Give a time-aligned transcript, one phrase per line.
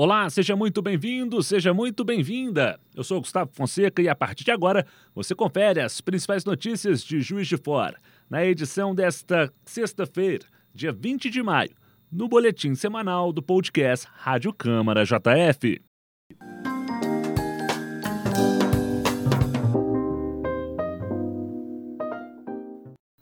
[0.00, 2.78] Olá, seja muito bem-vindo, seja muito bem-vinda.
[2.94, 7.20] Eu sou Gustavo Fonseca e a partir de agora você confere as principais notícias de
[7.20, 7.98] Juiz de Fora
[8.30, 11.74] na edição desta sexta-feira, dia 20 de maio,
[12.12, 15.87] no boletim semanal do podcast Rádio Câmara JF.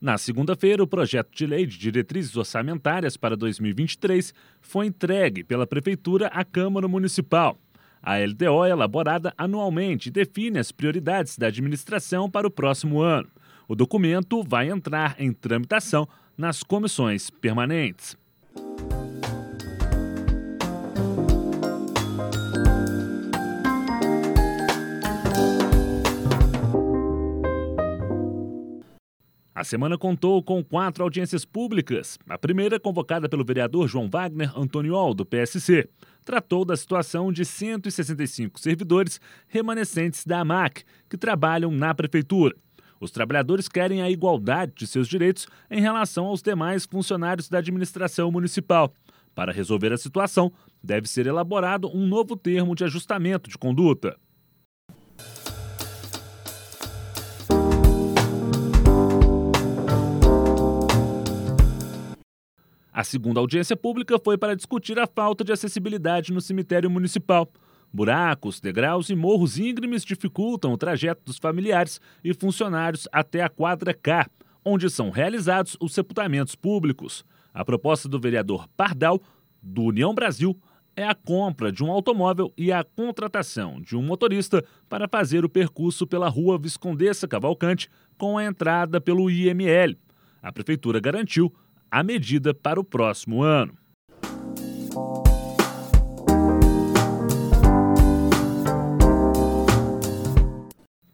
[0.07, 6.29] Na segunda-feira, o projeto de lei de diretrizes orçamentárias para 2023 foi entregue pela Prefeitura
[6.29, 7.59] à Câmara Municipal.
[8.01, 13.27] A LDO é elaborada anualmente e define as prioridades da administração para o próximo ano.
[13.67, 18.17] O documento vai entrar em tramitação nas comissões permanentes.
[29.67, 32.19] Semana contou com quatro audiências públicas.
[32.29, 35.89] A primeira, convocada pelo vereador João Wagner Antoniol, do PSC,
[36.25, 42.55] tratou da situação de 165 servidores remanescentes da AMAC, que trabalham na prefeitura.
[42.99, 48.31] Os trabalhadores querem a igualdade de seus direitos em relação aos demais funcionários da administração
[48.31, 48.93] municipal.
[49.35, 50.51] Para resolver a situação,
[50.83, 54.17] deve ser elaborado um novo termo de ajustamento de conduta.
[62.97, 67.47] A segunda audiência pública foi para discutir a falta de acessibilidade no cemitério municipal.
[67.93, 73.93] Buracos, degraus e morros íngremes dificultam o trajeto dos familiares e funcionários até a quadra
[73.93, 74.27] K,
[74.65, 77.23] onde são realizados os sepultamentos públicos.
[77.53, 79.21] A proposta do vereador Pardal,
[79.63, 80.59] do União Brasil,
[80.97, 85.51] é a compra de um automóvel e a contratação de um motorista para fazer o
[85.51, 89.99] percurso pela rua Viscondessa Cavalcante com a entrada pelo IML.
[90.41, 91.53] A prefeitura garantiu
[91.91, 93.77] a medida para o próximo ano.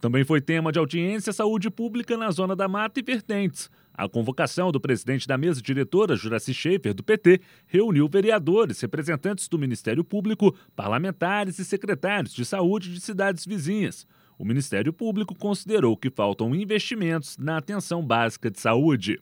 [0.03, 3.71] Também foi tema de audiência saúde pública na Zona da Mata e Vertentes.
[3.95, 9.57] A convocação do presidente da mesa diretora, Juraci Schaefer, do PT, reuniu vereadores, representantes do
[9.57, 14.05] Ministério Público, parlamentares e secretários de saúde de cidades vizinhas.
[14.37, 19.21] O Ministério Público considerou que faltam investimentos na atenção básica de saúde.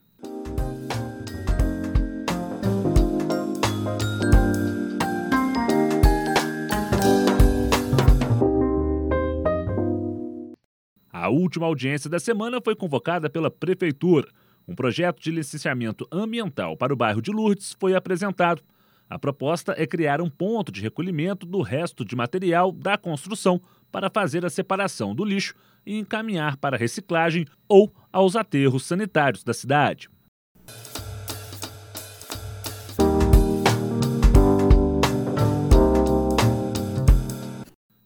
[11.31, 14.29] Última audiência da semana foi convocada pela Prefeitura.
[14.69, 18.63] Um projeto de licenciamento ambiental para o bairro de Lourdes foi apresentado.
[19.09, 23.61] A proposta é criar um ponto de recolhimento do resto de material da construção
[23.91, 25.55] para fazer a separação do lixo
[25.85, 30.09] e encaminhar para reciclagem ou aos aterros sanitários da cidade.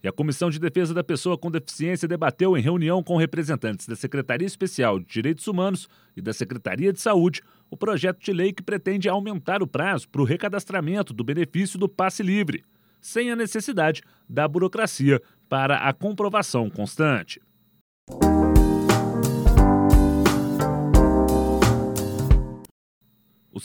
[0.05, 3.97] E a Comissão de Defesa da Pessoa com Deficiência debateu em reunião com representantes da
[3.97, 8.63] Secretaria Especial de Direitos Humanos e da Secretaria de Saúde o projeto de lei que
[8.63, 12.63] pretende aumentar o prazo para o recadastramento do benefício do passe livre,
[13.01, 17.41] sem a necessidade da burocracia para a comprovação constante.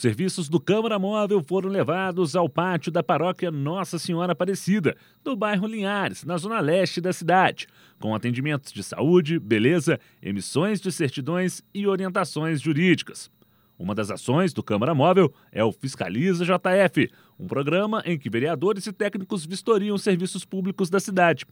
[0.00, 5.36] Os serviços do Câmara Móvel foram levados ao pátio da paróquia Nossa Senhora Aparecida, do
[5.36, 7.66] bairro Linhares, na zona leste da cidade,
[7.98, 13.30] com atendimentos de saúde, beleza, emissões de certidões e orientações jurídicas.
[13.78, 18.86] Uma das ações do Câmara Móvel é o Fiscaliza JF, um programa em que vereadores
[18.86, 21.44] e técnicos vistoriam serviços públicos da cidade.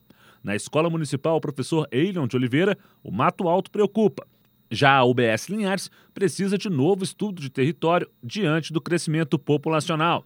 [0.42, 4.26] Na Escola Municipal Professor Eilion de Oliveira, o Mato Alto preocupa
[4.70, 10.24] já a UBS Linhares precisa de novo estudo de território diante do crescimento populacional,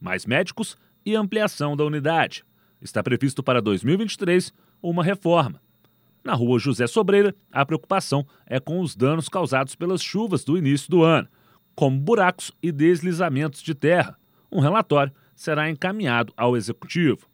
[0.00, 2.44] mais médicos e ampliação da unidade.
[2.80, 4.52] Está previsto para 2023
[4.82, 5.60] uma reforma.
[6.24, 10.90] Na rua José Sobreira, a preocupação é com os danos causados pelas chuvas do início
[10.90, 11.28] do ano,
[11.74, 14.16] como buracos e deslizamentos de terra.
[14.50, 17.26] Um relatório será encaminhado ao Executivo.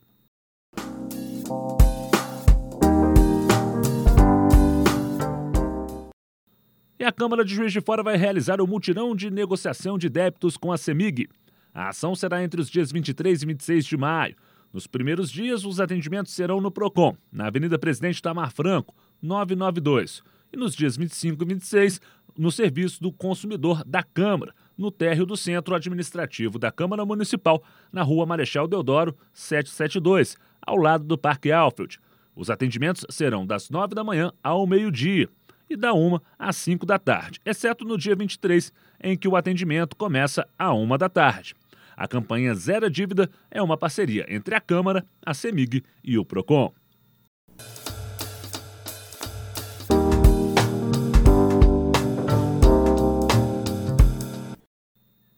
[7.00, 10.56] E a Câmara de Juiz de Fora vai realizar o mutirão de negociação de débitos
[10.56, 11.28] com a CEMIG.
[11.72, 14.34] A ação será entre os dias 23 e 26 de maio.
[14.72, 20.24] Nos primeiros dias, os atendimentos serão no PROCON, na Avenida Presidente Tamar Franco, 992.
[20.52, 22.00] E nos dias 25 e 26,
[22.36, 27.62] no Serviço do Consumidor da Câmara, no térreo do Centro Administrativo da Câmara Municipal,
[27.92, 32.00] na Rua Marechal Deodoro, 772, ao lado do Parque Alfred.
[32.34, 35.28] Os atendimentos serão das 9 da manhã ao meio-dia
[35.68, 38.72] e da 1 às 5 da tarde, exceto no dia 23,
[39.02, 41.54] em que o atendimento começa à 1 da tarde.
[41.96, 46.72] A campanha Zero Dívida é uma parceria entre a Câmara, a CEMIG e o PROCON.